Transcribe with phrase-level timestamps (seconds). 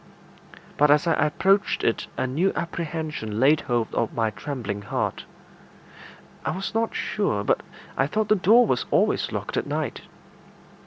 [0.77, 5.25] But as I approached it a new apprehension laid hold of my trembling heart.
[6.43, 7.61] I was not sure, but
[7.95, 10.01] I thought the door was always locked at night.